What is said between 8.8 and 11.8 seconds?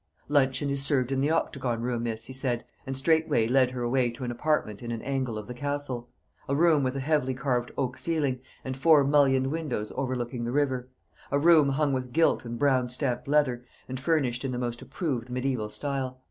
mullioned windows overlooking the river; a room